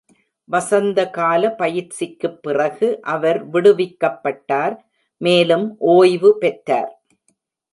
[0.49, 4.75] வசந்தகால பயிற்சிக்குப் பிறகு அவர் விடுவிக்கப்பட்டார்
[5.21, 6.91] மேலும் ஓய்வு பெற்றார்.